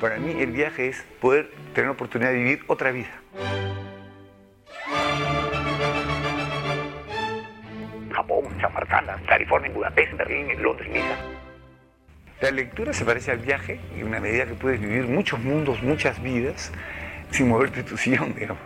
[0.00, 3.10] Para mí el viaje es poder tener la oportunidad de vivir otra vida.
[8.12, 11.16] Japón, Chamarcana, California, Budapest, Berlín, Londres, Niza.
[12.40, 16.22] La lectura se parece al viaje en una medida que puedes vivir muchos mundos, muchas
[16.22, 16.72] vidas,
[17.32, 18.62] sin moverte tu sillón, digamos.